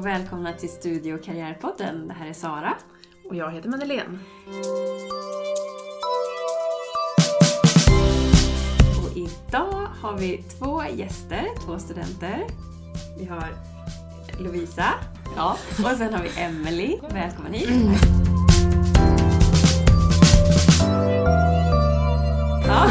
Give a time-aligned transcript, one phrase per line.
[0.00, 2.08] och välkomna till Studio Karriärpodden.
[2.08, 2.74] Det här är Sara.
[3.28, 4.18] Och jag heter Madeleine.
[9.02, 12.46] Och idag har vi två gäster, två studenter.
[13.18, 13.44] Vi har
[14.38, 14.88] Lovisa
[15.36, 15.56] Ja.
[15.84, 16.98] och sen har vi Emily.
[17.12, 17.68] Välkommen hit.
[22.66, 22.90] ja.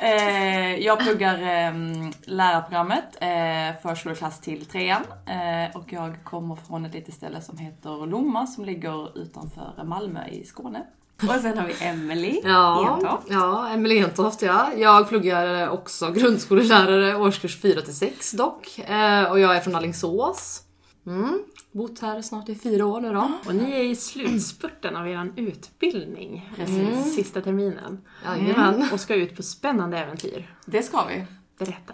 [0.06, 2.03] eh, jag pluggar eh,
[2.36, 5.02] lärarprogrammet eh, förskoleklass till trean.
[5.26, 10.28] Eh, och jag kommer från ett litet ställe som heter Lomma som ligger utanför Malmö
[10.28, 10.86] i Skåne.
[11.22, 13.26] Och sen har vi Emily Ja, Entoft.
[13.30, 14.72] ja Emelie Entoft ja.
[14.76, 18.78] Jag pluggar också grundskolelärare årskurs 4 till 6 dock.
[18.78, 20.62] Eh, och jag är från Alingsås.
[21.06, 21.42] Mm.
[21.72, 23.30] Bott här snart i fyra år nu då.
[23.46, 28.00] Och ni är i slutspurten av er utbildning, precis, sista terminen.
[28.24, 28.88] Jajamän.
[28.92, 30.54] Och ska ut på spännande äventyr.
[30.66, 31.24] Det ska vi.
[31.58, 31.92] Berätta.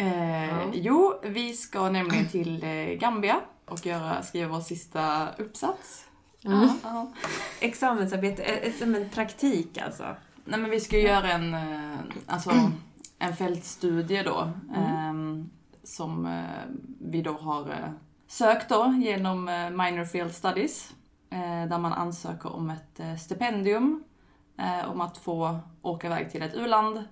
[0.00, 6.04] Eh, Jo, vi ska nämligen till eh, Gambia och göra, skriva vår sista uppsats.
[6.40, 7.12] Ja, ja.
[7.60, 10.04] Examensarbete, eh, som en praktik alltså.
[10.44, 12.50] Nej men vi ska ju göra en, eh, alltså,
[13.18, 14.40] en fältstudie då.
[14.74, 15.12] eh,
[15.84, 16.42] som eh,
[17.00, 17.92] vi då har
[18.26, 20.92] sökt då genom Minor Field Studies.
[21.30, 24.04] eh, Där man ansöker om ett stipendium.
[24.58, 27.04] eh, Om att få åka iväg till ett u-land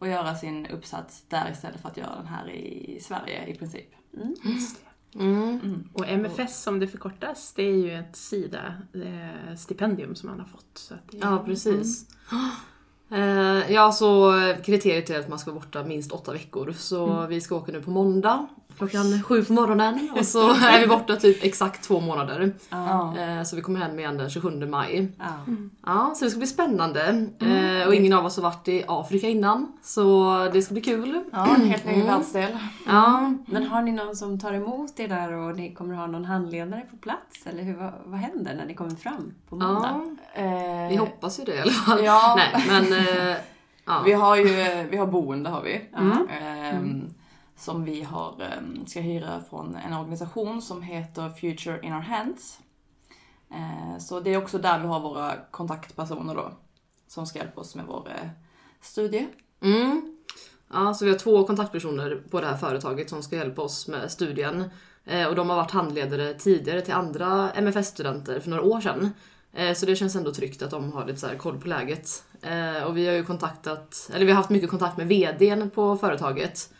[0.00, 3.94] och göra sin uppsats där istället för att göra den här i Sverige i princip.
[5.14, 5.88] Mm.
[5.92, 10.70] Och MFS som det förkortas, det är ju ett SIDA-stipendium som man har fått.
[10.78, 12.06] Så att Ja, precis.
[13.10, 14.32] Eh, ja, så
[14.64, 16.72] kriteriet är att man ska vara borta minst åtta veckor.
[16.72, 18.46] Så vi ska åka nu på måndag
[18.78, 22.52] klockan sju på morgonen och så är vi borta typ exakt två månader.
[22.70, 23.14] Ja.
[23.18, 25.12] Eh, så vi kommer hem igen den 27 maj.
[25.18, 25.24] Ja.
[25.86, 27.26] Ja, så det ska bli spännande.
[27.40, 31.24] Eh, och ingen av oss har varit i Afrika innan, så det ska bli kul.
[31.32, 32.58] Ja, en helt ny världsdel.
[32.86, 36.24] Ja, Men har ni någon som tar emot er där och ni kommer ha någon
[36.24, 37.46] handledare på plats?
[37.46, 40.00] Eller hur, vad, vad händer när ni kommer fram på måndag?
[40.34, 42.04] ja, Eh, vi hoppas ju det i alla fall.
[42.04, 42.36] Ja.
[42.36, 42.92] Nej, men...
[42.92, 43.36] Eh,
[43.84, 44.02] ja.
[44.04, 44.44] Vi har ju
[44.90, 45.80] vi har boende har vi.
[45.96, 46.28] Mm.
[46.42, 47.14] Ehm,
[47.60, 52.60] som vi har, eh, ska hyra från en organisation som heter Future in our hands.
[53.50, 56.52] Eh, så det är också där vi har våra kontaktpersoner då.
[57.06, 58.28] Som ska hjälpa oss med vår eh,
[58.80, 59.26] studie.
[59.62, 60.18] Mm.
[60.72, 64.10] Ja, så vi har två kontaktpersoner på det här företaget som ska hjälpa oss med
[64.10, 64.70] studien.
[65.28, 69.10] Och de har varit handledare tidigare till andra MFS-studenter för några år sedan.
[69.76, 72.24] Så det känns ändå tryggt att de har lite så här koll på läget.
[72.86, 76.70] Och vi har ju kontaktat, eller vi har haft mycket kontakt med VDn på företaget.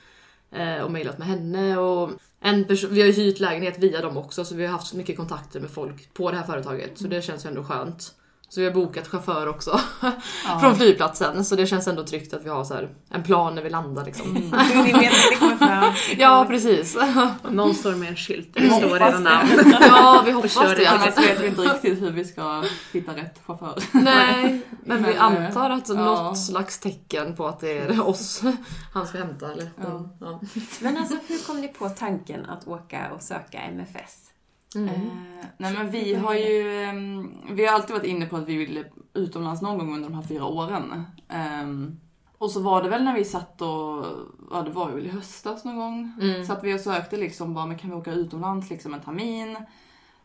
[0.53, 4.45] Eh, och mejlat med henne och en vi har ju hyrt lägenhet via dem också
[4.45, 6.99] så vi har haft mycket kontakter med folk på det här företaget.
[6.99, 8.15] Så det känns ju ändå skönt.
[8.53, 9.81] Så vi har bokat chaufför också
[10.61, 13.63] från flygplatsen så det känns ändå tryggt att vi har så här en plan när
[13.63, 14.33] vi landar liksom.
[14.35, 15.95] Ni vet att det kommer fram.
[16.19, 16.97] Ja precis.
[17.51, 19.49] Någon står med en skylt där det står redan namn.
[19.81, 20.87] Ja vi hoppas det.
[20.87, 21.21] Annars Alltså.
[21.21, 23.83] vet vi inte riktigt hur vi ska hitta rätt chaufför.
[23.93, 25.95] Nej men vi Men, eh, antar att ja.
[25.95, 28.43] något slags tecken på att det är oss
[28.95, 30.17] han ska hämta eller Ja.
[30.21, 30.41] ja.
[30.81, 34.30] Men alltså hur kom ni på tanken att åka och söka MFS?
[34.75, 34.89] Mm.
[34.89, 38.57] Eh, nej men vi har ju, ehm, vi har alltid varit inne på att vi
[38.57, 41.05] vill utomlands någon gång under de här fyra åren.
[41.29, 42.01] Ehm,
[42.39, 44.05] och så var det väl när vi satt och,
[44.51, 46.13] ja det var väl i höstas någon gång.
[46.23, 46.45] Mm.
[46.47, 49.57] Så att vi och sökte liksom bara, men kan vi åka utomlands liksom en termin?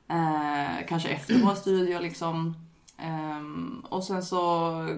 [0.10, 2.56] Eh, kanske efter våra studier liksom.
[2.98, 4.40] Ehm, och sen så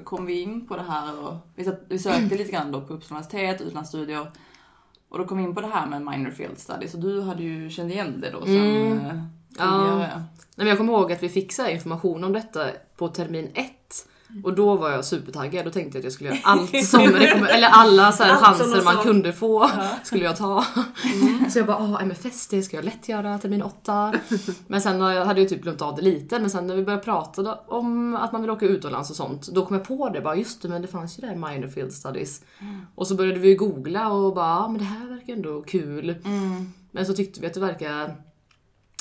[0.03, 2.93] kom vi in på det här och vi, satt, vi sökte lite grann då på
[2.93, 4.31] Uppsala universitet, utlandsstudier.
[5.09, 7.43] Och då kom vi in på det här med minor field studies och du hade
[7.43, 9.27] ju känt igen det då sen Mm.
[9.57, 9.97] Ja.
[9.97, 10.09] Nej,
[10.55, 12.65] men jag kommer ihåg att vi fick så information om detta
[12.97, 13.71] på termin 1.
[14.43, 18.11] Och då var jag supertaggad och tänkte att jag skulle göra allt som eller alla
[18.11, 19.03] så här Allt chanser man sa.
[19.03, 19.69] kunde få
[20.03, 20.65] skulle jag ta.
[21.49, 24.13] Så jag bara, ah MFS det ska jag lätt göra termin 8.
[24.67, 27.43] Men sen hade jag typ glömt av det lite men sen när vi började prata
[27.43, 30.35] då, om att man vill åka utomlands och sånt då kom jag på det bara
[30.35, 32.41] just det men det fanns ju det här minor field studies.
[32.95, 36.09] Och så började vi googla och bara, ah, men det här verkar ändå kul.
[36.09, 36.73] Mm.
[36.91, 38.15] Men så tyckte vi att det verkar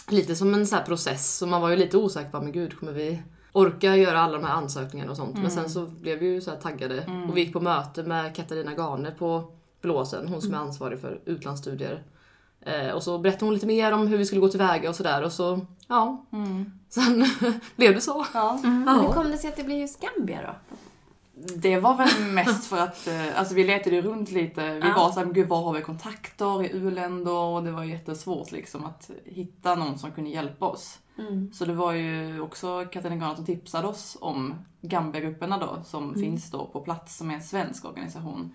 [0.08, 2.78] lite som en så här process och man var ju lite osäker på men gud
[2.78, 3.22] kommer vi
[3.52, 5.36] orka göra alla de här ansökningarna och sånt.
[5.42, 8.34] Men sen så blev vi ju så här taggade och vi gick på möte med
[8.36, 9.44] Katarina Garne på
[9.82, 12.02] Blåsen, hon som är ansvarig för utlandsstudier.
[12.60, 15.22] Eh, och så berättade hon lite mer om hur vi skulle gå tillväga och sådär
[15.22, 16.24] och så, ja.
[16.88, 17.26] Sen
[17.76, 18.26] blev det så.
[18.34, 18.60] Ja.
[18.62, 20.76] Hur kom det sig att det blev just Gambia då?
[21.56, 24.74] Det var väl mest för att, eh, alltså vi letade runt lite.
[24.74, 24.94] Vi Ja.
[24.96, 27.32] var såhär, gud var har vi kontakter i u-länder?
[27.32, 30.98] Och det var jättesvårt liksom att hitta någon som kunde hjälpa oss.
[31.18, 31.52] Mm.
[31.52, 36.50] Så det var ju också Katarina Garner som tipsade oss om Gambia-grupperna då, som finns
[36.50, 38.54] då på plats, som är en svensk organisation.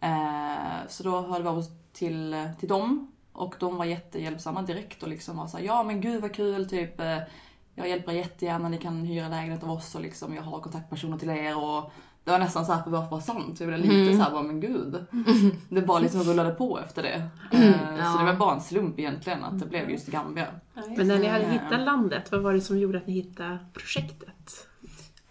[0.00, 5.02] Eh, så då hörde vi av oss till, till dem Och de var jättehjälpsamma direkt
[5.02, 7.18] och liksom var såhär, ja men gud vad kul, typ eh,
[7.74, 11.18] jag hjälper er jättegärna, ni kan hyra lägenhet av oss och liksom jag har kontaktpersoner
[11.18, 11.92] till er och
[12.28, 13.60] det var nästan såhär för att vara sant.
[13.60, 14.16] Jag blev lite Mm.
[14.16, 15.04] såhär, bara, men gud.
[15.68, 17.22] Det bara liksom rullade på efter det.
[17.52, 18.16] Eh, Så Ja.
[18.18, 20.46] det var bara en slump egentligen att det blev just Gambia.
[20.96, 21.50] Men när ni hade Ja.
[21.50, 24.66] hittat landet, vad var det som gjorde att ni hittade projektet?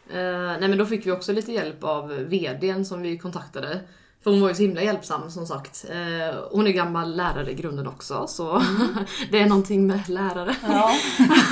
[0.10, 0.18] Eh,
[0.60, 3.80] nej men då fick vi också lite hjälp av VDn som vi kontaktade.
[4.24, 5.86] För hon var ju så himla hjälpsam som sagt.
[5.90, 8.62] Eh, hon är gammal lärare i grunden också så
[9.32, 10.56] det är någonting med lärare.
[10.68, 10.92] Ja.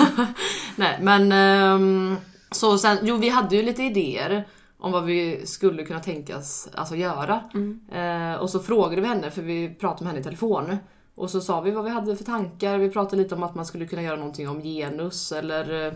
[0.75, 2.15] nej men ehm,
[2.51, 4.47] så sen, jo vi hade ju lite idéer
[4.85, 7.43] om vad vi skulle kunna tänkas alltså, göra.
[7.91, 10.77] Eh, och så frågade vi henne, för vi pratade med henne i telefon.
[11.15, 13.65] Och så sa vi vad vi hade för tankar, vi pratade lite om att man
[13.65, 15.87] skulle kunna göra någonting om genus eller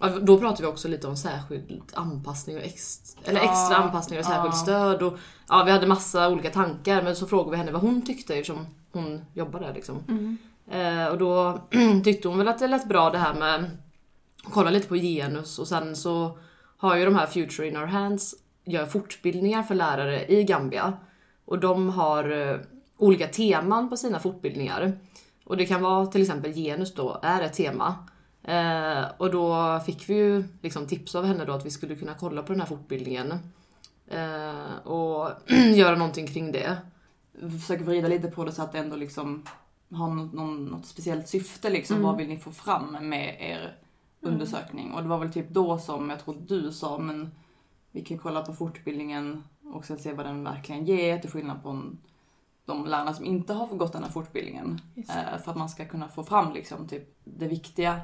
[0.00, 4.24] eh, Då pratade vi också lite om särskild anpassning och ex, eller extra anpassning och
[4.24, 4.62] särskilt ja.
[4.62, 5.02] stöd.
[5.02, 5.18] Och,
[5.48, 8.66] ja, vi hade massa olika tankar men så frågade vi henne vad hon tyckte eftersom
[8.92, 9.74] hon jobbar där.
[9.74, 9.96] Liksom.
[10.70, 11.60] Eh, och då
[12.04, 13.64] tyckte hon väl att det lät bra det här med
[14.44, 16.38] att kolla lite på genus och sen så
[16.80, 18.34] har ju de här Future in our hands
[18.64, 20.92] gör fortbildningar för lärare i Gambia.
[21.44, 22.60] Och de har eh,
[22.96, 24.92] olika teman på sina fortbildningar.
[25.44, 27.94] Och det kan vara till exempel genus då, är ett tema.
[28.42, 32.14] Eh, och då fick vi ju liksom tips av henne då att vi skulle kunna
[32.14, 33.32] kolla på den här fortbildningen.
[34.08, 35.30] Eh, och
[35.74, 36.76] göra någonting kring det.
[37.32, 39.46] Vi försöker vrida lite på det så att det ändå liksom
[39.90, 42.02] har något, någon, något speciellt syfte liksom.
[42.02, 43.76] Vad vill ni få fram med er
[44.20, 44.92] undersökning?
[44.92, 47.30] Och det var väl typ då som jag tror du sa, men
[47.90, 51.98] vi kan kolla på fortbildningen och sen se vad den verkligen ger till skillnad från
[52.64, 54.80] de lärarna som inte har gått den här fortbildningen.
[54.96, 58.00] Eh, för att man ska kunna få fram liksom typ det viktiga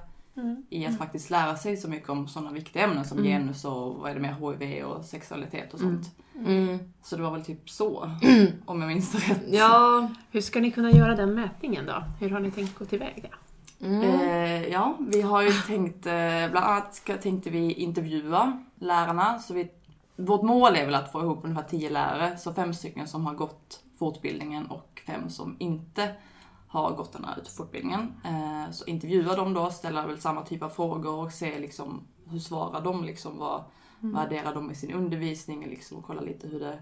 [0.70, 4.10] i att faktiskt lära sig så mycket om sådana viktiga ämnen som genus och vad
[4.10, 6.16] är det med HIV och sexualitet och sånt.
[6.46, 6.78] Mm.
[7.02, 8.10] Så det var väl typ så,
[8.64, 9.42] om jag minns rätt.
[9.48, 12.04] Ja, Hur ska ni kunna göra den mätningen då?
[12.20, 13.28] Hur har ni tänkt gå tillväga?
[13.80, 14.02] Mm.
[14.02, 19.38] Eh, ja, vi har ju tänkt, eh, bland annat tänkte vi intervjua lärarna.
[19.38, 19.70] Så vi,
[20.16, 23.34] vårt mål är väl att få ihop ungefär 10 lärare, så fem stycken som har
[23.34, 26.14] gått fortbildningen och fem som inte
[26.68, 28.12] har gått den här fortbildningen.
[28.24, 32.38] Eh, så intervjua dem då, ställa väl samma typ av frågor och se liksom hur
[32.38, 33.64] svarar de liksom, vad
[34.00, 36.78] värderar de i sin undervisning liksom, och kolla lite hur det,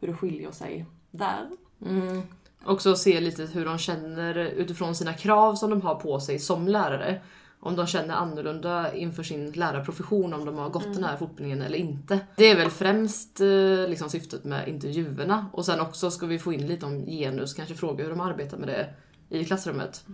[0.00, 1.50] hur det skiljer sig där.
[1.86, 2.22] Mm.
[2.64, 6.68] Också se lite hur de känner utifrån sina krav som de har på sig som
[6.68, 7.20] lärare.
[7.60, 11.78] Om de känner annorlunda inför sin lärarprofession, om de har gått den här fortbildningen eller
[11.78, 12.20] inte.
[12.36, 15.46] Det är väl främst eh, liksom, syftet med intervjuerna.
[15.52, 18.56] Och sen också ska vi få in lite om genus, kanske fråga hur de arbetar
[18.58, 18.94] med det
[19.38, 20.04] i klassrummet.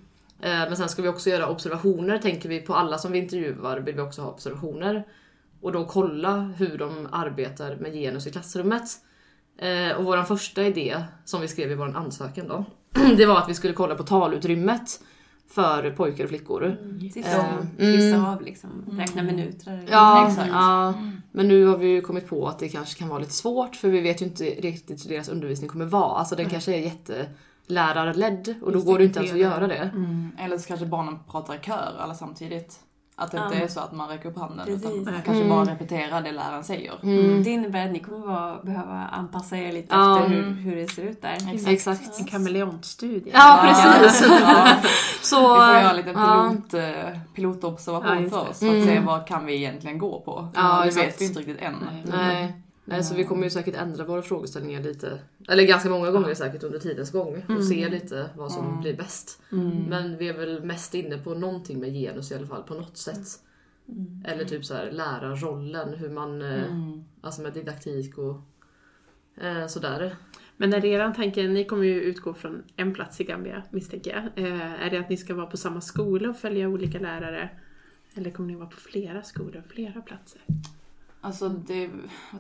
[0.41, 3.81] Eh, men sen ska vi också göra observationer, tänker vi på alla som vi intervjuar
[3.81, 5.07] vill vi också ha observationer.
[5.61, 8.83] Och då kolla hur de arbetar med genus i klassrummet.
[9.63, 12.65] Eh, och vår första idé, som vi skrev i vår ansökan då,
[13.17, 15.01] det var att vi skulle kolla på talutrymmet
[15.51, 16.77] för pojkar och flickor.
[17.13, 18.25] Sitta Eh, och kryssa mm.
[18.25, 19.87] av liksom, räkna minuter.
[19.91, 20.49] Ja, Exakt.
[20.53, 20.95] ja,
[21.33, 23.89] men nu har vi ju kommit på att det kanske kan vara lite svårt för
[23.89, 26.19] vi vet ju inte riktigt hur deras undervisning kommer vara.
[26.19, 29.91] Alltså den kanske är jättelärarledd och då Just går det inte ens att göra det.
[30.39, 32.81] Eller så kanske barnen pratar i kör alla samtidigt.
[33.17, 33.65] Att det inte Ja.
[33.65, 34.83] är så att man räcker upp handen Precis.
[34.85, 35.23] utan man Mm.
[35.23, 36.93] kanske bara repeterar det läraren säger.
[37.03, 37.43] Mm.
[37.43, 40.19] Det innebär att ni kommer vara, behöva anpassa er lite Ja.
[40.19, 41.71] efter hur, hur det ser ut där.
[41.73, 42.19] Exakt.
[42.19, 43.31] En kameleontstudie.
[43.35, 44.27] Ja, precis.
[44.41, 44.77] Ja.
[45.23, 46.51] Så, Vi får göra lite ja.
[46.51, 48.87] pilot, eh, pilotobservation Ja, för oss för att Mm.
[48.87, 50.49] se vad kan vi egentligen gå på.
[50.55, 51.07] Ja, exakt.
[51.07, 51.75] vet vi inte riktigt än.
[52.05, 52.53] Nej.
[52.85, 56.63] Nej, så vi kommer ju säkert ändra våra frågeställningar lite, eller ganska många gånger säkert
[56.63, 58.81] under tidens gång och se lite vad som Mm.
[58.81, 59.43] blir bäst.
[59.53, 59.83] Mm.
[59.83, 62.97] Men vi är väl mest inne på någonting med genus i alla fall på något
[62.97, 63.27] sätt.
[64.25, 67.05] Eller typ så här lärarrollen, hur man, eh, Mm.
[67.21, 68.41] alltså med didaktik och
[69.45, 70.17] eh, sådär.
[70.57, 74.47] Men är eran tanke, ni kommer ju utgå från en plats i Gambia misstänker jag.
[74.47, 77.49] Eh, är det att ni ska vara på samma skola och följa olika lärare?
[78.15, 80.41] Eller kommer ni vara på flera skolor, flera platser?
[81.25, 81.91] Alltså det,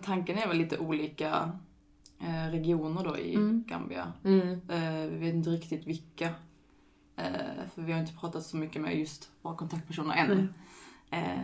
[0.04, 1.50] tanken är väl lite olika
[2.20, 3.64] eh, regioner då i Mm.
[3.68, 4.12] Gambia.
[4.24, 4.48] Mm.
[4.68, 6.24] Eh, vi vet inte riktigt vilka.
[7.16, 7.24] Eh,
[7.74, 10.54] för vi har inte pratat så mycket med just våra kontaktpersoner än.
[11.10, 11.38] Eh,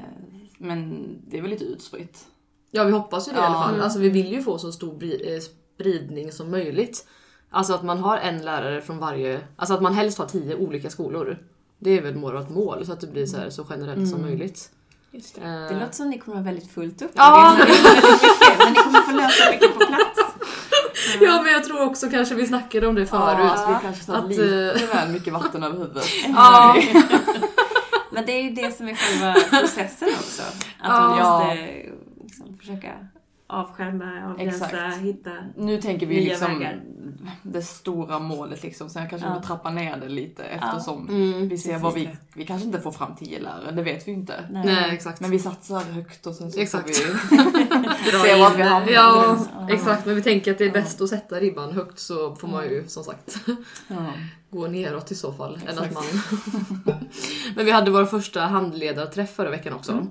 [0.59, 2.27] men det är väl lite utspritt.
[2.71, 3.47] Ja vi hoppas ju det i Ja.
[3.47, 3.81] alla fall.
[3.81, 7.09] Alltså vi vill ju få så stor spridning som möjligt.
[7.51, 10.91] Alltså att man har en lärare från varje, alltså att man helst har tio olika
[10.91, 11.39] skolor.
[11.79, 14.31] Det är väl vårt mål så att det blir så, här, så generellt som Mm.
[14.31, 14.73] möjligt.
[15.13, 15.41] Just det.
[15.41, 17.11] Det Eh, låter som ni kommer ha väldigt fullt upp.
[17.15, 17.57] Ja.
[17.59, 20.19] Det är så väldigt mycket, men ni kommer få lösa mycket på plats.
[21.21, 23.39] Ja men jag tror också kanske vi snackade om det förut.
[23.39, 24.45] Ja, vi kanske tar Att, lite
[24.83, 26.05] eh, väl mycket vatten över huvudet.
[26.29, 26.77] Ja.
[28.11, 30.43] Men det är ju det som är själva processen också.
[30.43, 31.01] Att Ja.
[31.01, 31.55] man måste
[32.25, 32.89] liksom försöka
[33.51, 34.99] avskärma, avgränsa, Exakt.
[35.03, 35.31] hitta...
[35.57, 36.81] Nu tänker vi Nya liksom vägar.
[37.43, 38.89] det stora målet liksom.
[38.91, 39.39] Sen kanske Ja.
[39.41, 41.49] vi trappa ner det lite eftersom Mm.
[41.49, 44.45] vi ser vad vi, vi kanske inte får fram tio lärare, det vet vi inte.
[44.51, 45.21] Nej, exakt.
[45.21, 46.97] Men vi satsar högt och sen så Exakt.
[46.97, 47.19] får vi
[48.29, 48.91] se var vi hamnar.
[48.93, 49.71] Ja, Ja.
[49.75, 50.07] exakt.
[50.07, 52.89] Men vi tänker att det är bäst att sätta ribban högt så får man ju
[52.89, 53.37] som sagt
[53.89, 53.97] Ja.
[54.51, 55.59] gå neråt i så fall.
[55.67, 55.95] Än att Exakt.
[56.85, 57.05] man...
[57.57, 59.93] Men vi hade vår första handledarträff förra veckan också.
[59.93, 60.09] Mm.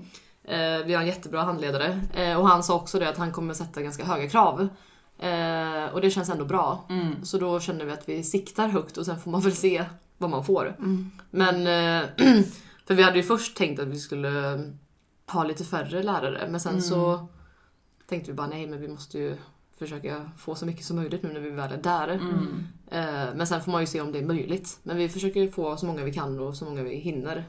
[0.48, 3.54] Eh, vi har en jättebra handledare eh, och han sa också det att han kommer
[3.54, 4.68] sätta ganska höga krav.
[5.20, 6.86] Eh, och det känns ändå bra.
[6.89, 7.25] Mm.
[7.25, 9.86] Så då känner vi att vi siktar högt och sen får man väl se
[10.18, 10.75] vad man får.
[10.80, 11.12] Mm.
[11.30, 11.56] Men,
[12.88, 14.63] för vi hade ju först tänkt att vi skulle
[15.27, 16.82] ha lite färre lärare men sen Mm.
[16.82, 17.27] så
[18.10, 19.38] tänkte vi bara nej men vi måste ju
[19.80, 22.08] försöka få så mycket som möjligt nu när vi väl är där.
[22.08, 22.68] Mm.
[23.38, 24.80] Men sen får man ju se om det är möjligt.
[24.84, 27.46] Men vi försöker få så många vi kan och så många vi hinner.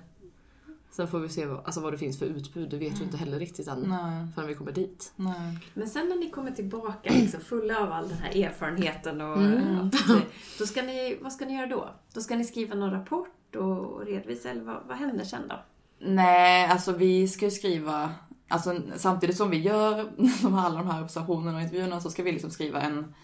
[0.99, 3.17] Sen får vi se vad, alltså vad det finns för utbud, det vet vi inte
[3.17, 4.27] heller riktigt än Nej.
[4.35, 5.13] förrän vi kommer dit.
[5.17, 5.59] Nej.
[5.75, 9.91] Men sen när ni kommer tillbaka liksom, fulla av all den här erfarenheten och Mm.
[9.93, 10.21] ja, så-
[10.59, 11.89] då ska ni, vad ska ni göra då?
[12.15, 15.61] Då ska ni skriva någon rapport och, och redovisa eller vad, vad händer sen då?
[16.01, 18.11] Nej, alltså vi ska ju skriva,
[18.49, 20.09] alltså samtidigt som vi gör
[20.43, 23.15] de här, alla de här observationerna och intervjuerna så ska vi liksom skriva en,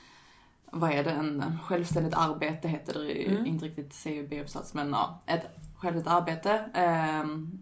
[0.74, 3.46] vad är det, en självständigt arbete heter det Mm.
[3.46, 5.42] inte riktigt CUB-uppsats men ja, ett
[5.76, 6.64] självständigt arbete.
[6.74, 7.58] Ehm,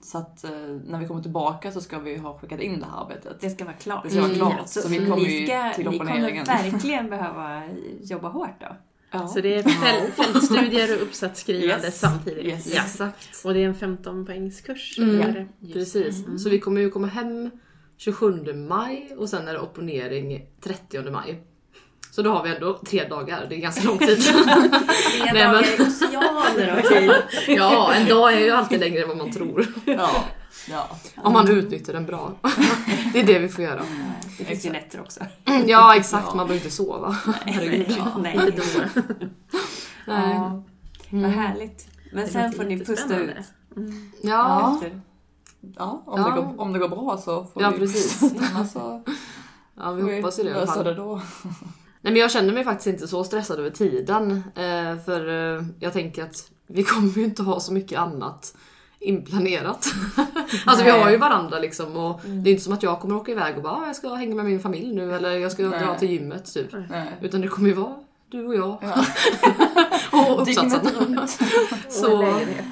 [0.00, 0.50] så att eh,
[0.84, 3.40] när vi kommer tillbaka så ska vi ha skickat in det här arbetet.
[3.40, 4.02] Det ska vara klart.
[4.04, 4.38] Det ska vara Mm.
[4.40, 6.44] klart, så vi kommer ju ska, till Ni kommer opponeringen.
[6.44, 7.62] verkligen behöva
[8.02, 8.76] jobba hårt då.
[9.10, 9.26] Ja.
[9.28, 11.98] Så det är fäl- fältstudier och uppsatsskrivande Yes.
[12.00, 12.44] samtidigt.
[12.44, 12.74] Yes.
[12.74, 12.82] Ja.
[12.82, 13.44] Exakt.
[13.44, 14.98] Och det är en 15 poängskurs.
[14.98, 15.10] Mm.
[15.20, 15.26] Just.
[15.30, 15.48] Mm.
[15.72, 16.42] Precis.
[16.42, 17.50] Så vi kommer ju komma hem
[17.96, 21.42] 27 maj och sen är det opponering 30 maj.
[22.14, 24.22] Så då har vi ändå tre dagar, det är ganska lång tid.
[24.24, 27.12] Tre Nej, men- dagar i oceaner tid.
[27.58, 29.66] ja, en dag är ju alltid längre än vad man tror.
[29.84, 30.10] Ja.
[30.70, 30.88] ja.
[31.16, 32.32] Om man utnyttjar den bra.
[33.12, 33.82] Det är det vi får göra.
[34.38, 35.20] Det finns ju nätter också.
[35.66, 37.16] Ja exakt, man behöver inte sova.
[37.46, 38.02] Herregud.
[38.18, 38.34] Nej.
[38.46, 39.00] Inte då.
[40.06, 40.34] Nej.
[40.34, 40.62] Ja,
[41.10, 41.30] vad Mm.
[41.38, 41.86] härligt.
[42.12, 43.30] Men sen får ni pusta ut.
[43.76, 44.10] Mm.
[44.22, 44.74] Ja, Ja.
[44.74, 45.00] efter.
[45.76, 46.28] ja, om, Ja.
[46.28, 48.22] Det går, om det går bra så får Ja, vi precis.
[48.54, 49.02] Annars så
[49.76, 51.20] ja, vi hoppas ju det lösa det då.
[52.04, 54.30] Nej men jag känner mig faktiskt inte så stressad över tiden.
[54.54, 58.56] Eh, för eh, jag tänker att vi kommer ju inte ha så mycket annat
[58.98, 59.86] inplanerat.
[60.66, 63.32] alltså vi har ju varandra liksom och det är inte som att jag kommer åka
[63.32, 65.70] iväg och bara "Ah, jag ska hänga med min familj nu eller jag ska dra
[65.86, 65.98] Nej.
[65.98, 66.68] till gymmet typ.
[66.90, 67.12] Nej.
[67.22, 67.94] Utan det kommer ju vara
[68.34, 69.04] du och jag Ja.
[70.32, 71.18] och uppsatsen.
[71.18, 71.28] Och
[71.92, 72.10] Så.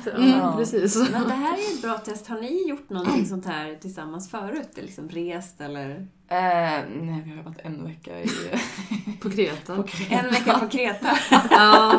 [0.04, 0.10] Ja.
[0.16, 0.54] mm, Ja.
[0.58, 1.10] precis.
[1.10, 2.26] Men det här är ett bra test.
[2.28, 4.70] Har ni gjort någonting sånt här tillsammans förut?
[4.74, 5.90] Liksom rest eller?
[6.28, 8.28] Eh, nej, vi har varit en vecka i...
[9.22, 9.74] På Kreta.
[10.10, 11.16] En vecka på Kreta.
[11.50, 11.92] Ja.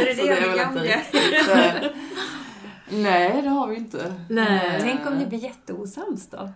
[0.00, 0.84] Är det Så det är vi väl gamla?
[0.84, 1.92] inte-
[2.90, 4.14] Nej, det har vi inte.
[4.30, 4.78] Nej.
[4.80, 6.48] Tänk om ni blir jätteosams då?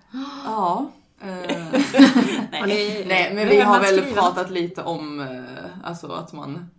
[0.44, 0.90] Ja.
[1.20, 1.70] Eh,
[2.66, 6.70] ni, nej, men vi har väl pratat lite om eh, alltså att man...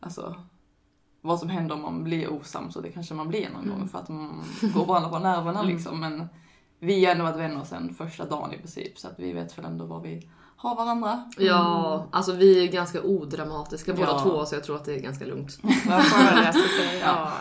[0.00, 0.34] Alltså,
[1.20, 3.98] vad som händer om man blir osams och det kanske man blir någon gång för
[3.98, 6.00] att man går varandra på nerverna liksom.
[6.00, 6.28] Men
[6.78, 9.64] vi har ändå varit vänner sedan första dagen i princip så att vi vet väl
[9.64, 11.30] ändå vad vi har varandra.
[11.38, 14.20] Ja, alltså vi är ganska odramatiska båda Ja.
[14.22, 15.58] två så jag tror att det är ganska lugnt.
[17.02, 17.32] Ja.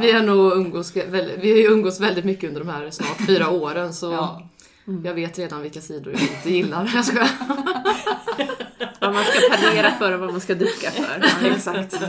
[0.00, 3.26] Vi har nog umgås, väl- vi har ju umgås väldigt mycket under de här snart
[3.26, 4.42] fyra åren så Ja.
[5.04, 6.90] Jag vet redan vilka sidor jag inte gillar.
[6.94, 7.30] Jag skojar.
[9.00, 11.46] vad man ska planera för och vad man ska ducka för.
[11.46, 12.00] Exakt.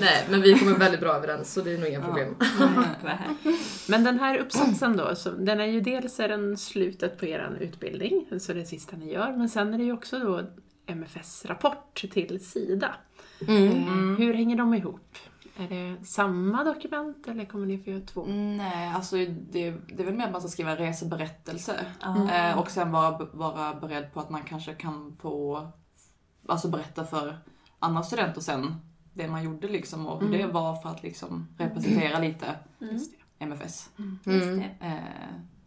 [0.00, 2.34] Nej, men vi kommer väldigt bra överens så det är nog inga problem.
[3.02, 3.18] Här.
[3.88, 7.56] Men den här uppsatsen då, så den är ju dels är den slutet på er
[7.60, 10.42] utbildning, så det sista ni gör, men sen är det ju också då
[10.86, 12.94] MFS rapport till Sida.
[13.48, 13.66] Mm.
[13.66, 15.18] Eh, Hur hänger de ihop?
[15.56, 18.24] Är det samma dokument eller kommer ni få göra två?
[18.26, 21.86] Nej, alltså det, det är väl mer att man ska skriva en reseberättelse.
[22.00, 22.30] Ja.
[22.32, 25.68] Eh, och sen vara, vara beredd på att man kanske kan få
[26.48, 27.38] alltså berätta för
[27.78, 28.74] andra studenter sen
[29.12, 32.46] det man gjorde liksom och hur det var för att liksom representera lite
[32.80, 33.00] Mm.
[33.38, 33.90] MFS.
[34.24, 34.58] Just Mm.
[34.58, 34.86] det.
[34.86, 34.94] Eh,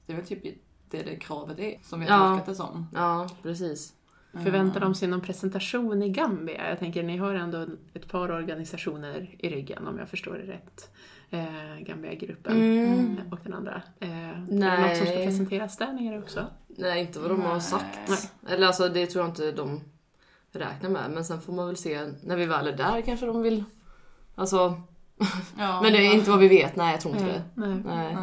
[0.06, 0.44] det är väl typ
[0.90, 2.14] det det kravet är som vi Ja.
[2.14, 2.88] har tolkat det som.
[2.94, 3.94] Ja, precis.
[4.34, 6.70] Förväntar de sig någon presentation i Gambia?
[6.70, 10.90] Jag tänker, ni har ändå ett par organisationer i ryggen om jag förstår det rätt.
[11.30, 13.18] Eh, Gambia-gruppen Mm.
[13.32, 13.82] och den andra.
[14.00, 14.82] Eh, Är det Nej.
[14.90, 16.46] något som ska presenteras där nere också?
[16.68, 17.62] Nej, inte vad de har Nej.
[17.62, 18.32] sagt.
[18.48, 19.82] Eller alltså det tror jag inte de
[20.52, 21.12] räknar med.
[21.12, 23.64] Men sen får man väl se när vi väl är där kanske de vill...
[24.36, 24.82] Alltså,
[25.58, 26.76] Ja, men det är inte vad vi vet.
[26.76, 27.42] Nej, jag tror inte det.
[27.56, 27.82] Nej.
[27.86, 28.16] Nej.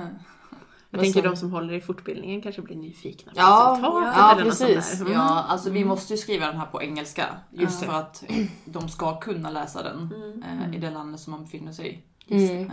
[0.95, 4.33] Jag tänker sen- de som håller i fortbildningen kanske blir nyfikna på Ja, resultatet ja,
[4.33, 4.99] eller något sånt precis.
[4.99, 5.01] där.
[5.07, 5.13] Mm.
[5.13, 7.27] Ja, alltså vi måste ju skriva den här på engelska.
[7.51, 7.89] Just Ja.
[7.91, 8.25] för att
[8.65, 10.43] de ska kunna läsa den Mm.
[10.73, 12.35] eh, i det landet som man befinner sig i.
[12.35, 12.71] Mm.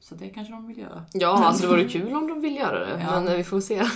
[0.00, 1.04] Så det kanske de vill göra.
[1.12, 3.00] Ja, alltså det vore kul om de vill göra det.
[3.00, 3.10] Ja.
[3.20, 3.82] Men eh, vi får se.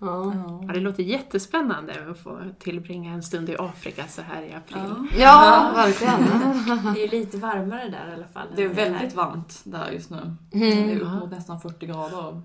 [0.00, 0.32] Ja.
[0.66, 4.94] Ja, det låter jättespännande att få tillbringa en stund i Afrika så här i april.
[5.18, 6.22] ja, verkligen.
[6.94, 8.46] Det är ju lite varmare där i alla fall.
[8.56, 10.34] Det är väldigt varmt där just nu.
[10.50, 10.90] Det Mm.
[10.96, 12.40] är upp mot nästan 40 grader.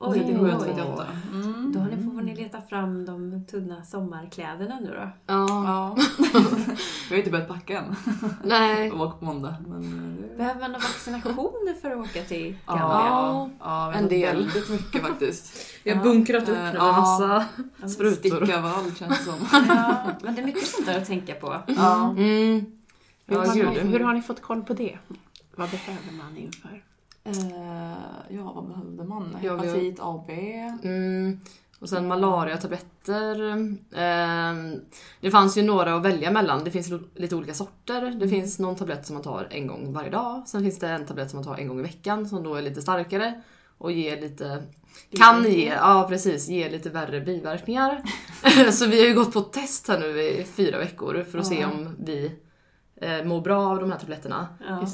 [0.00, 0.64] Oj, 37, oj, oj.
[0.64, 1.06] 38.
[1.32, 1.72] Mm.
[1.72, 5.10] Då har ni, får ni leta fram de tunna sommarkläderna nu då.
[5.26, 5.46] Ja.
[5.48, 5.96] Ja.
[7.08, 7.96] Vi har inte börjat packa än.
[8.44, 8.90] Nej.
[8.90, 9.54] Det var på måndag.
[9.68, 9.82] Men
[10.30, 10.36] eh.
[10.36, 12.84] Behöver man några vaccinationer för att åka till Gambia?
[12.86, 13.50] Ja.
[13.60, 14.36] ja, en del.
[14.36, 15.56] Väldigt mycket faktiskt.
[15.84, 16.92] Vi har bunkrat upp Eh, nu ja.
[16.92, 17.44] massa
[17.82, 18.16] Ja, sprutor.
[18.16, 19.34] Stick överallt känns det som.
[19.68, 21.56] Ja, men det är mycket sånt där att tänka på.
[21.66, 22.10] Ja.
[22.10, 22.64] Mm.
[23.26, 24.98] Hur, Ja, har ni, hur har ni fått koll på det?
[25.56, 26.82] Vad behöver man inför?
[27.28, 29.34] Eh, ja, vad behövde man?
[29.34, 30.30] Hepatit AB.
[30.82, 31.40] Mm.
[31.80, 33.40] Och sen malariatabletter.
[33.96, 34.80] Ehm,
[35.20, 36.64] det fanns ju några att välja mellan.
[36.64, 38.10] Det finns lite olika sorter.
[38.20, 40.42] Det finns någon tablett som man tar en gång varje dag.
[40.46, 42.62] Sen finns det en tablett som man tar en gång i veckan som då är
[42.62, 43.42] lite starkare
[43.78, 44.62] och ger lite
[45.18, 48.02] kan ge, ja precis, ge lite värre biverkningar.
[48.72, 51.60] så vi har ju gått på test här nu i fyra veckor för att se
[51.60, 51.70] Ja.
[51.70, 52.32] om vi
[53.00, 54.48] eh, mår bra av de här tabletterna.
[54.68, 54.86] Ja.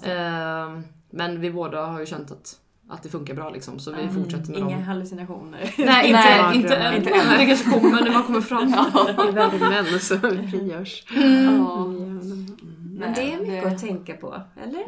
[1.14, 4.14] Men vi båda har ju känt att, att det funkar bra liksom så vi Mm.
[4.14, 4.82] fortsätter med Inga dem.
[4.82, 5.74] hallucinationer.
[5.78, 6.94] Nej, inte, Nej, inte, än.
[6.96, 7.26] inte än.
[7.28, 8.68] Men det kanske kommer när man kommer fram.
[9.54, 11.04] I värmen så frigörs.
[11.10, 11.86] Ja.
[12.98, 14.84] Men det är mycket det- att tänka på, eller?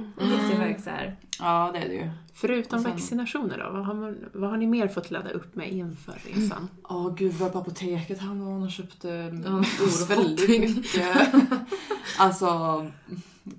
[0.49, 1.17] Sig iväg så här.
[1.41, 2.11] Ja, det är det ju.
[2.35, 5.73] Förutom sen- vaccinationer då, vad har, man, vad har ni mer fått ladda upp med
[5.73, 6.69] inför resan?
[6.83, 9.09] Åh gud, vi var på apoteket häromdagen och köpte
[9.45, 11.17] Ja, stor väldigt mycket.
[12.19, 12.47] alltså,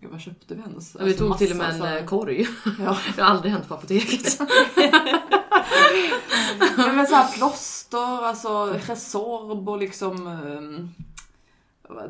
[0.01, 0.96] gud, vad köpte vi ens?
[1.00, 2.48] Ja, vi Alltså, tog till och med en så här- eh, korg.
[2.79, 2.98] Ja.
[3.15, 4.39] Det har aldrig hänt på apoteket.
[6.77, 10.94] Men så här plåster, alltså Resorb och liksom um,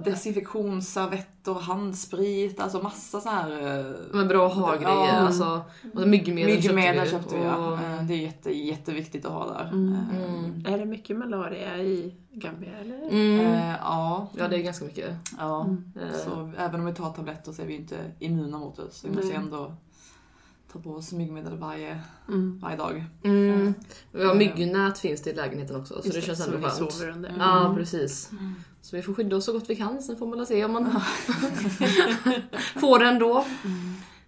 [0.06, 4.90] desinfektionsservetter, handsprit, alltså massa så här eh, Med bra ha-grejer.
[4.90, 5.12] Ja.
[5.12, 5.62] Alltså,
[5.96, 7.42] och myggmedel, myggmedel köpte vi.
[7.42, 7.74] och, Ja.
[7.74, 9.70] Eh, Det är jätte, jätteviktigt att ha där.
[9.74, 9.94] Mm.
[9.94, 10.64] Eh, Mm.
[10.66, 13.10] Är det mycket malaria i Gambia eller?
[13.10, 13.40] Mm.
[13.40, 15.16] eh, Ja, Ja, det är ganska mycket.
[15.38, 15.62] ja.
[15.66, 15.84] Mm.
[16.26, 18.92] Så även om vi tar tabletter så är vi inte immuna mot det.
[18.92, 19.74] Så vi måste ändå
[20.74, 22.60] ta på oss myggmedel varje, Mm.
[22.60, 23.06] varje dag.
[23.24, 23.74] Mm.
[24.12, 26.92] Ja, myggnät finns det i lägenheten också så Just det känns ändå skönt.
[26.94, 27.36] sover under.
[27.40, 28.30] Ja, precis.
[28.82, 30.86] Så vi får skydda oss så gott vi kan, sen får man se om man
[32.80, 33.46] får det ändå.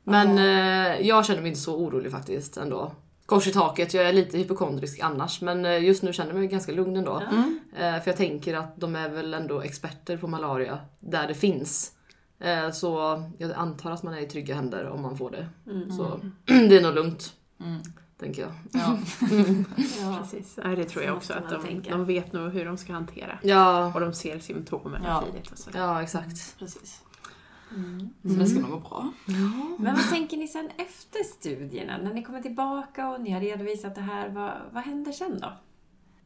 [0.04, 2.92] Men eh, jag känner mig inte så orolig faktiskt ändå.
[3.26, 6.48] Kors i taket, jag är lite hypokondrisk annars men eh, just nu känner jag mig
[6.48, 7.22] ganska lugn ändå.
[7.32, 7.60] Mm.
[7.76, 11.92] Eh, för jag tänker att de är väl ändå experter på malaria där det finns.
[12.40, 15.50] Eh, så jag antar att man är i trygga händer om man får det.
[15.68, 15.92] Mm.
[15.92, 17.82] Så det är nog lugnt, Mm.
[18.20, 18.52] tänker jag.
[18.72, 18.98] Ja.
[20.02, 20.18] Ja.
[20.22, 21.34] Precis, ja, det tror jag Så också.
[21.34, 21.92] Att man de, tänka.
[21.92, 23.40] de vet nog hur de ska hantera.
[23.44, 25.24] Ja, Och de ser symptomen Ja.
[25.26, 25.52] tidigt.
[25.52, 25.70] Och så.
[25.74, 26.60] ja exakt.
[26.60, 27.02] Precis.
[27.76, 28.10] Mm.
[28.24, 29.12] Så det ska nog gå bra.
[29.80, 31.98] Men vad tänker ni sen efter studierna?
[31.98, 35.54] När ni kommer tillbaka och ni har redovisat det här, vad, vad händer sen då?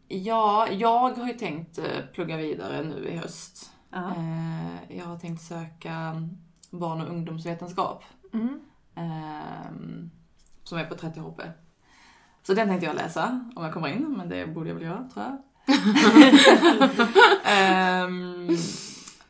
[0.07, 3.71] Ja, jag har ju tänkt eh, plugga vidare nu i höst.
[3.93, 4.09] Ja.
[4.09, 6.13] Eh, Jag har tänkt söka
[6.69, 8.03] barn och ungdomsvetenskap.
[8.33, 8.59] Mm.
[8.95, 10.09] ehm,
[10.63, 11.41] Som är på 30 HP.
[12.43, 15.09] Så den tänkte jag läsa om jag kommer in, men det borde jag väl göra
[15.13, 15.37] tror jag.
[17.45, 18.57] Ehm,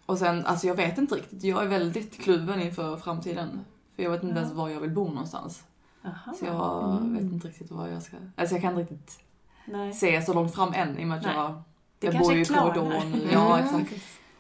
[0.06, 1.44] och sen, alltså jag vet inte riktigt.
[1.44, 3.60] Jag är väldigt kluven inför framtiden.
[3.96, 4.42] För jag vet inte Ja.
[4.42, 5.64] ens var jag vill bo någonstans.
[6.06, 6.34] Aha.
[6.40, 7.14] Så jag Mm.
[7.14, 8.18] vet inte riktigt vad jag ska...
[8.36, 9.20] Alltså jag kan inte riktigt
[9.66, 9.94] Nej.
[9.94, 11.62] se så långt fram än i och med att jag,
[12.00, 12.74] Det jag bor ju i klarnar.
[12.74, 13.30] korridor nu.
[13.32, 13.94] Ja, exakt.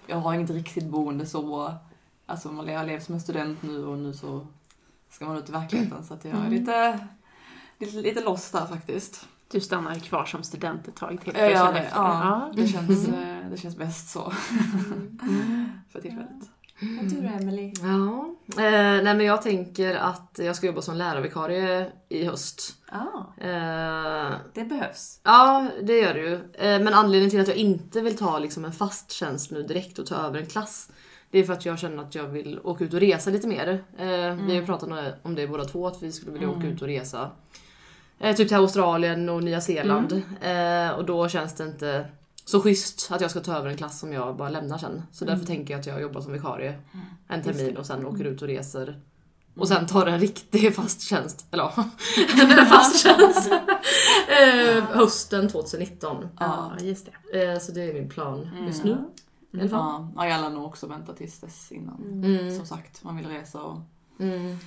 [0.07, 1.73] Jag har inget riktigt boende så...
[2.25, 4.47] Alltså man- jag lever som en student nu och nu så
[5.09, 6.03] ska man ut i verkligheten.
[6.03, 6.99] Så att jag är lite,
[7.79, 9.27] lite, lite lost där faktiskt.
[9.51, 11.33] Du stannar kvar som student ett tag till?
[11.35, 12.51] Ja, ja, det, ja, Ja.
[12.55, 14.33] det, känns, eh, det känns bäst så
[15.21, 15.69] Mm.
[15.89, 16.49] för tillfället.
[16.99, 17.73] Och du då Emelie?
[17.81, 18.12] Ja,
[18.57, 18.63] eh,
[19.03, 22.75] nej men jag tänker att jag ska jobba som lärarvikarie i höst.
[22.91, 25.19] Ja, Eh, det behövs.
[25.23, 26.33] ja, det gör det ju.
[26.35, 29.99] Eh, men anledningen till att jag inte vill ta liksom en fast tjänst nu direkt
[29.99, 30.89] och ta över en klass,
[31.31, 33.67] det är för att jag känner att jag vill åka ut och resa lite mer.
[33.97, 34.89] Eh, Vi har ju pratat
[35.23, 36.71] om det båda två, att vi skulle vilja åka Mm.
[36.71, 37.29] ut och resa.
[38.19, 40.21] Eh, typ till Australien och Nya Zeeland.
[40.41, 42.05] Eh, och då känns det inte
[42.45, 45.03] så schysst att jag ska ta över en klass som jag bara lämnar sen.
[45.11, 46.79] Så därför tänker jag att jag jobbar som vikarie
[47.27, 48.99] en termin och sen åker ut och reser.
[49.55, 51.45] Och sen tar en riktig fast tjänst.
[51.51, 51.83] Eller ja,
[52.59, 53.51] en fast tjänst.
[54.27, 56.27] eh, hösten 2019.
[56.39, 57.43] Ja, just det.
[57.43, 58.97] Eh, så det är min plan just Mm.
[58.97, 59.59] nu.
[59.59, 59.79] I alla fall.
[59.79, 62.23] Ja, ja, jag lär nog också vänta tills dess innan.
[62.23, 62.57] Mm.
[62.57, 63.79] Som sagt, man vill resa och
[64.19, 64.57] Mm.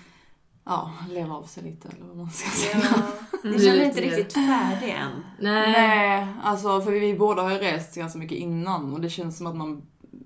[0.66, 2.84] Ja, leva av sig lite eller vad man ska säga.
[2.96, 3.02] Ja,
[3.42, 5.10] Det ni är känner inte riktigt färdig än.
[5.40, 5.72] Nej.
[5.72, 9.46] Nej, alltså för vi båda har ju rest ganska mycket innan och det känns som
[9.46, 9.82] att man,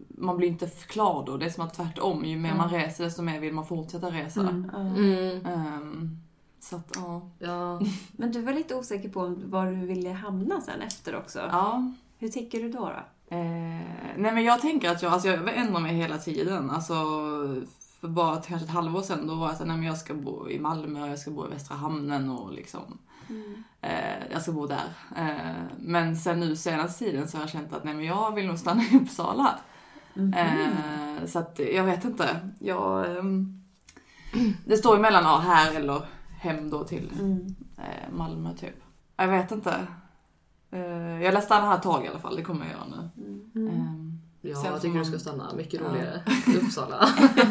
[0.09, 1.37] man blir inte klar då.
[1.37, 4.41] Det är som att tvärtom, ju mer man reser desto mer vill man fortsätta resa.
[4.41, 4.71] Mm.
[4.97, 5.47] Mm.
[5.47, 6.19] Ehm,
[6.61, 7.31] Så att, ja.
[7.39, 7.81] Ja,
[8.13, 11.39] Men du var lite osäker på var du ville hamna sen efter också.
[11.39, 11.93] ja.
[12.19, 12.79] Hur tänker du då?
[12.79, 13.37] då?
[13.37, 13.81] Eh,
[14.17, 16.71] nej men jag tänker att jag, alltså jag ändrar mig hela tiden.
[16.71, 16.95] Alltså,
[18.01, 20.59] för bara kanske ett halvår sedan då var jag såhär, nej jag ska bo i
[20.59, 22.99] Malmö, jag ska bo i Västra Hamnen och liksom
[23.81, 24.93] eh, jag ska bo där.
[25.17, 28.47] Eh, men sen nu senaste tiden så har jag känt att nej men jag vill
[28.47, 29.59] nog stanna i Uppsala.
[30.37, 32.41] Eh, så att jag vet inte.
[32.59, 33.63] Jag, ehm,
[34.67, 36.03] det står emellan ja, här eller
[36.41, 37.13] hem då till
[37.79, 38.83] eh, Malmö typ.
[39.17, 39.87] Jag vet inte.
[40.71, 43.20] Eh, jag lär stanna här ett tag i alla fall, det kommer jag göra nu.
[44.51, 45.55] Ja Sen jag tycker man- du ska stanna.
[45.57, 45.89] Mycket Ja.
[45.89, 46.21] roligare
[46.55, 47.09] i Uppsala.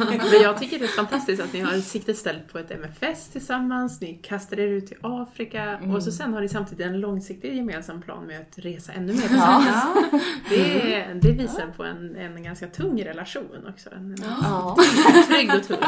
[0.07, 4.01] Men jag tycker det är fantastiskt att ni har siktet ställt på ett MFS tillsammans,
[4.01, 8.01] ni kastar er ut till Afrika och så sen har ni samtidigt en långsiktig gemensam
[8.01, 9.67] plan med att resa ännu mer tillsammans.
[10.11, 10.19] Ja.
[10.49, 13.89] Det, det visar på en, en ganska tung relation också.
[13.89, 14.77] En, en ja.
[15.27, 15.77] trygg och tung.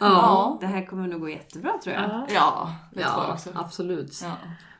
[0.00, 0.08] Ja.
[0.08, 0.58] Ja.
[0.60, 2.02] Det här kommer nog gå jättebra tror jag.
[2.10, 2.26] Ja.
[2.34, 4.24] Ja, Ja, absolut.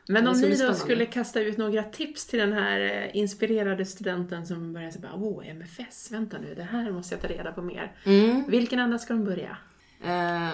[0.07, 4.47] Men om ni då skulle kasta ut några tips till den här eh, inspirerade studenten
[4.47, 7.91] som börjar säga åh MFS, vänta nu, det här måste jag ta reda på mer.
[8.05, 8.43] Mm.
[8.47, 9.57] Vilken ända ska de börja?
[10.05, 10.49] Eh,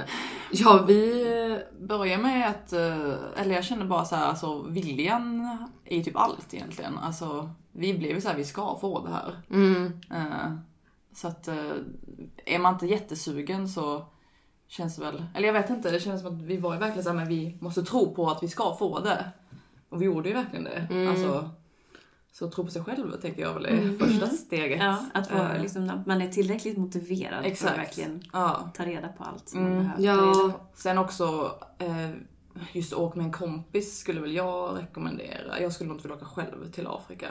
[0.52, 1.26] ja, vi...
[1.80, 6.18] Börja med att, eh, eller jag känner bara så här, alltså viljan är ju typ
[6.18, 6.98] allt egentligen.
[6.98, 9.42] Alltså, vi blev ju så här, vi ska få det här.
[9.50, 10.54] Mm, Eh,
[11.14, 11.48] Så att
[12.46, 14.06] är man inte jättesugen så
[14.72, 17.04] känns det väl, eller jag vet inte, det känns som att vi var ju verkligen
[17.04, 19.26] så här, men vi måste tro på att vi ska få det.
[19.90, 20.88] Och vi gjorde ju verkligen det.
[20.90, 21.08] Mm.
[21.10, 21.50] Alltså,
[22.32, 24.80] så tro på sig själv tänker jag väl är första steget.
[24.82, 27.72] Ja, att vara, Eh, liksom, man är tillräckligt motiverad för Exakt.
[27.74, 28.70] att verkligen Ja.
[28.76, 30.66] ta reda på allt som Mm, man behöver ta reda ja, på.
[30.76, 32.10] Sen också, eh,
[32.74, 35.60] just åk med en kompis skulle väl jag rekommendera.
[35.62, 37.28] Jag skulle nog inte vilja åka själv till Afrika.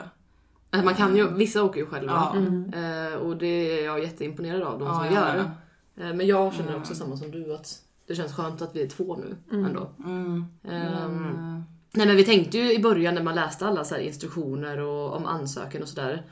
[0.73, 2.27] eh, man kan ju, vissa åker ju själva.
[2.73, 2.79] Ja.
[2.79, 5.35] Eh, och det är jag jätteimponerad av, de Ja, som gör.
[5.37, 5.51] med.
[5.99, 6.81] Eh, men jag känner Mm.
[6.81, 9.35] också samma som du, att det känns skönt att vi är två nu
[9.65, 9.91] ändå.
[10.05, 10.45] Mm.
[10.61, 15.15] Men, Nej men vi tänkte ju i början när man läste alla så instruktioner och
[15.15, 16.23] om ansökan och sådär.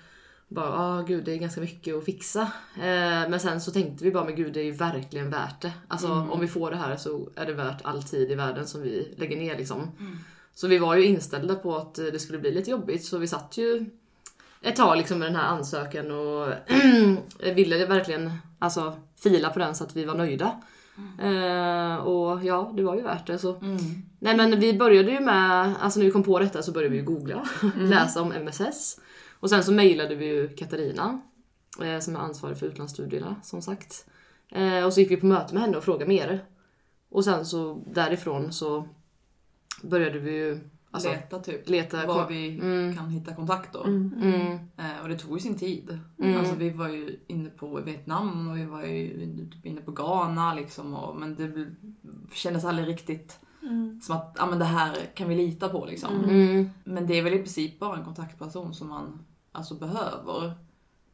[0.49, 2.41] Bara, ah gud det är ganska mycket att fixa.
[2.75, 5.73] Eh, men sen så tänkte vi bara, men gud det är ju verkligen värt det.
[5.87, 8.81] Alltså om vi får det här så är det värt all tid i världen som
[8.81, 9.91] vi lägger ner liksom.
[10.53, 13.57] Så vi var ju inställda på att det skulle bli lite jobbigt så vi satt
[13.57, 13.85] ju
[14.61, 16.53] ett tag liksom med den här ansökan och
[17.55, 20.61] ville verkligen alltså, fila på den så att vi var nöjda.
[21.19, 23.39] Eh, och ja, det var ju värt det.
[23.39, 23.55] Så.
[23.55, 23.77] mm.
[24.19, 26.97] Nej men vi började ju med, alltså när vi kom på detta så började vi
[26.97, 28.99] ju googla, läsa om MSS.
[29.39, 31.21] Och sen så mejlade vi ju Katarina,
[31.83, 34.05] eh, som är ansvarig för utlandsstudierna som sagt.
[34.51, 36.45] Eh, och så gick vi på möte med henne och frågade mer.
[37.09, 38.87] Och sen så därifrån så
[39.81, 40.59] började vi ju
[40.97, 41.69] alltså, leta typ.
[41.69, 42.95] leta Var vi Mm.
[42.97, 43.83] kan hitta kontakter.
[43.87, 45.99] Mm, Eh, och det tog ju sin tid.
[46.19, 46.37] Mm.
[46.39, 50.53] Alltså vi var ju inne på Vietnam och vi var ju typ inne på Ghana
[50.53, 50.93] liksom.
[50.93, 51.67] Och, men det
[52.33, 53.39] kändes aldrig riktigt
[54.01, 56.23] som att ah, men det här kan vi lita på liksom.
[56.23, 59.19] mm, Men det är väl i princip bara en kontaktperson som man
[59.51, 60.53] alltså behöver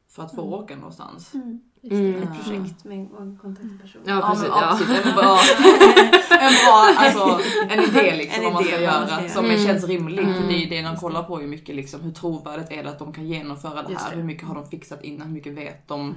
[0.09, 1.33] för att få åka någonstans.
[1.33, 1.59] Mm.
[1.83, 2.23] Mm.
[2.23, 4.01] Ett projekt med en kontaktperson.
[4.05, 4.49] Ja precis.
[4.49, 4.77] men, Ja.
[4.79, 6.22] precis.
[6.43, 9.29] En bra, alltså, en idé liksom En vad man idé ska man göra ska göra.
[9.29, 9.65] som Mm.
[9.65, 10.25] känns rimlig.
[10.25, 10.47] För Mm.
[10.47, 13.13] det är det de kollar på ju mycket liksom, hur trovärdigt är det att de
[13.13, 14.11] kan genomföra det Just här?
[14.11, 14.17] det.
[14.17, 15.27] Hur mycket har de fixat innan?
[15.27, 16.15] Hur mycket vet de?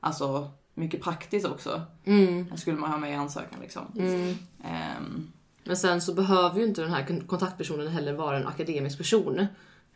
[0.00, 1.82] Alltså mycket praktiskt också.
[2.04, 3.82] Mm, Det skulle man ha med i ansökan liksom.
[3.98, 4.34] mm.
[4.64, 5.32] Ehm,
[5.64, 9.46] Men sen så behöver ju inte den här kon- kontaktpersonen heller vara en akademisk person.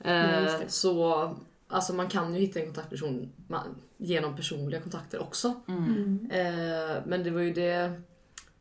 [0.04, 1.30] Eh, så
[1.68, 3.32] alltså man kan ju hitta en kontaktperson
[3.96, 5.54] genom personliga kontakter också.
[5.68, 6.28] mm.
[6.32, 8.00] Eh, men det var ju det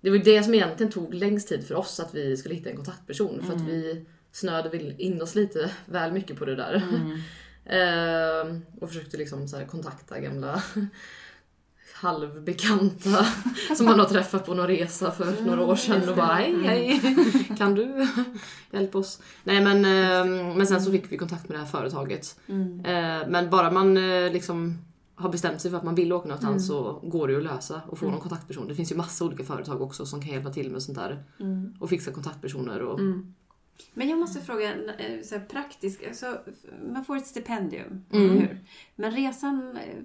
[0.02, 2.70] det var ju det som egentligen tog längst tid för oss att vi skulle hitta
[2.70, 3.44] en kontaktperson.
[3.44, 6.76] För att vi snöade in oss lite väl mycket på det där.
[6.76, 7.18] Mm.
[7.70, 10.64] Eh, och försökte liksom så kontakta gamla
[11.94, 13.26] halvbekanta
[13.78, 17.02] som man har träffat på någon resa för några år sedan och bara hej hej,
[17.58, 18.08] kan du
[18.72, 19.22] hjälpa oss?
[19.44, 22.40] Nej men, eh, men sen så fick vi kontakt med det här företaget.
[22.48, 22.86] Mm.
[22.86, 23.96] Eh, men bara man
[24.32, 24.78] liksom
[25.18, 27.82] har bestämt sig för att man vill åka någonstans så går det ju att lösa
[27.88, 28.68] och få någon kontaktperson.
[28.68, 31.74] Det finns ju massa olika företag också som kan hjälpa till med sånt där Mm.
[31.80, 33.34] och fixa kontaktpersoner och Mm.
[33.94, 36.38] Men jag måste fråga, eh, så här, praktiskt, alltså,
[36.94, 38.30] man får ett stipendium, Mm.
[38.30, 38.60] eller hur?
[38.96, 39.98] Men resan, eh,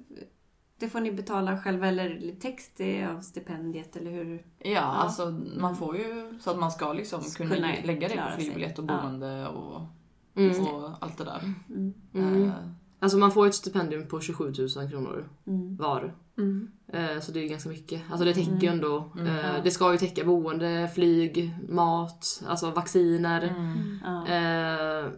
[0.79, 2.81] det får ni betala själva eller text
[3.17, 4.47] av stipendiet, eller hur?
[4.59, 8.41] Ja, alltså man får ju så att man ska liksom kunna, Kunna lägga det på
[8.41, 9.01] flygbiljett och Ja.
[9.03, 9.81] boende och,
[10.37, 10.67] mm.
[10.67, 11.55] och allt det där.
[12.15, 12.53] Mm.
[13.03, 13.07] Mm.
[13.07, 15.77] Alltså man får ett stipendium på 27 000 kronor Mm.
[15.77, 16.15] var.
[16.39, 16.71] Mm.
[16.93, 18.03] Eh, Så det är ganska mycket.
[18.11, 19.13] Alltså det täcker ju ändå.
[19.19, 19.27] Mm.
[19.27, 23.43] eh, Det ska ju täcka boende, flyg, mat, alltså vacciner.
[23.43, 23.99] mm.
[24.05, 24.27] Ja.
[24.29, 25.11] Eh,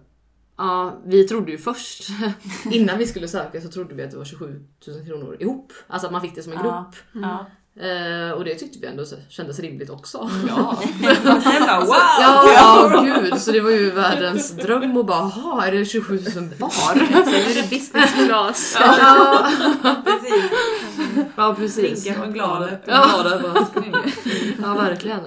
[0.56, 2.08] Ja, vi trodde ju först,
[2.70, 5.72] innan vi skulle söka så trodde vi att det var 27 000 kronor ihop.
[5.86, 6.90] Alltså att man fick det som en Ja.
[6.92, 7.22] grupp.
[7.24, 7.46] Ja.
[7.80, 10.30] Eh, och det tyckte vi ändå kändes rimligt också.
[10.48, 10.68] Ja.
[11.36, 11.94] Och sen bara wow!
[12.20, 13.40] Ja, ja, gud.
[13.40, 16.68] Så det var ju världens dröm och bara, jaha, är det 27 000 var?
[16.70, 18.76] Sen är det business class.
[18.80, 19.48] Ja,
[20.04, 20.50] Precis.
[21.36, 22.02] ja precis.
[22.04, 22.82] Drinkar från gladet.
[22.86, 23.04] Ja.
[23.22, 23.94] Glad överraskning.
[24.62, 25.20] Ja, verkligen.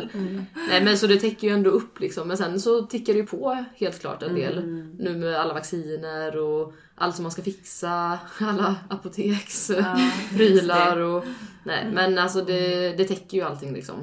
[0.69, 2.27] Nej men så det täcker ju ändå upp liksom.
[2.27, 4.61] Men sen så tickar det ju på helt klart en del.
[4.99, 8.19] Nu med alla vacciner och allt som man ska fixa.
[8.39, 11.23] Alla apoteksprylar och...
[11.63, 13.95] Nej men alltså det, det täcker ju allting liksom.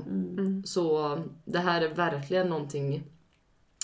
[0.66, 3.02] Så det här är verkligen någonting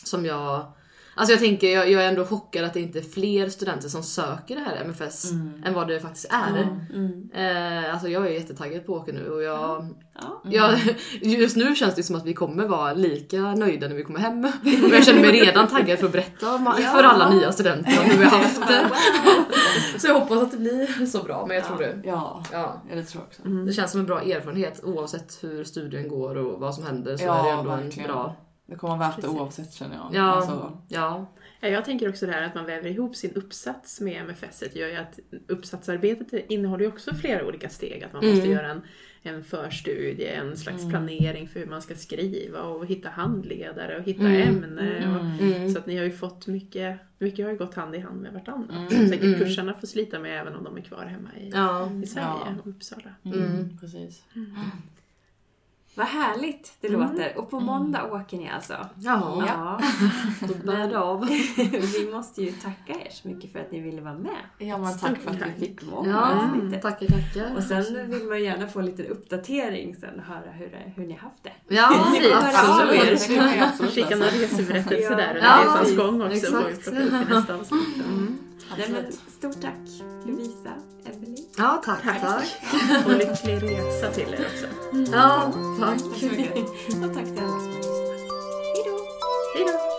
[0.04, 0.72] som jag...
[1.14, 4.02] Alltså jag tänker, jag, jag är ändå chockad att det inte är fler studenter som
[4.02, 5.32] söker det här MFS
[5.64, 6.60] än vad det faktiskt är.
[7.34, 9.86] Eh, alltså jag är jättetaggad på att åka nu och jag,
[10.22, 10.42] Ja.
[10.44, 10.78] jag,
[11.20, 14.44] just nu känns det som att vi kommer vara lika nöjda när vi kommer hem.
[14.64, 18.10] Och jag känner mig redan taggad för att berätta om, för alla nya studenter om
[18.10, 18.90] hur vi har haft det.
[19.98, 22.00] Så jag hoppas att det blir så bra, men jag tror det.
[22.04, 22.82] Ja, Ja.
[22.90, 23.42] ja det tror jag också.
[23.66, 27.24] Det känns som en bra erfarenhet oavsett hur studien går och vad som händer så
[27.24, 28.10] Ja, är det ändå verkligen.
[28.10, 28.36] en bra...
[28.70, 30.08] Det kommer vara värt det oavsett känner jag.
[30.12, 31.26] Ja, Alltså, ja.
[31.60, 34.88] Ja, jag tänker också det här att man väver ihop sin uppsats med MFS gör
[34.88, 38.04] ju att uppsatsarbetet innehåller ju också flera olika steg.
[38.04, 38.50] Att man måste Mm.
[38.52, 38.82] göra en,
[39.22, 44.22] en förstudie, en slags planering för hur man ska skriva och hitta handledare och hitta
[44.24, 44.48] Mm.
[44.64, 45.16] ämne.
[45.18, 45.70] Och, Mm.
[45.70, 48.32] Så att ni har ju fått mycket, mycket har ju gått hand i hand med
[48.32, 48.70] vartannat.
[48.70, 48.88] Mm.
[48.90, 49.38] Som säkert Mm.
[49.38, 51.90] kursarna får slita med även om de är kvar hemma i, Ja.
[52.02, 52.54] i Sverige Ja.
[52.60, 53.10] och Uppsala.
[53.24, 53.78] mm, Mm.
[53.80, 54.22] Precis.
[55.94, 57.38] Vad härligt det låter.
[57.38, 58.72] Och på måndag åker ni alltså?
[58.98, 59.80] Ja, Ja.
[60.48, 61.26] då bär det av.
[62.02, 64.36] vi måste ju tacka er så mycket för att ni ville vara med.
[64.58, 66.82] Ja men tack för att vi fick Många Ja, avsnittet.
[66.82, 67.56] tackar tackar.
[67.56, 71.06] Och sen vill man gärna få en liten uppdatering sen och höra hur, det, hur
[71.06, 71.52] ni har haft det.
[71.74, 72.34] Ja, er.
[72.36, 73.28] absolut.
[73.28, 75.16] Det kan man ju absolut Skicka några reseberättelser Ja.
[75.16, 75.96] där under Ja, resans precis.
[75.96, 76.34] gång också.
[76.36, 77.28] Exakt.
[77.30, 77.80] nästa avsnitt.
[78.78, 80.72] Nej, men, stort tack Lovisa,
[81.04, 81.44] Emelie.
[81.60, 82.20] Ja, tack, tack.
[82.20, 82.46] tack.
[83.06, 84.66] Och lycklig resa till er också.
[84.92, 85.12] Mm.
[85.12, 86.00] Ja, tack.
[87.04, 88.10] Och tack till alla som har lyssnat.
[88.74, 88.98] Hej då.
[89.54, 89.89] Hej då.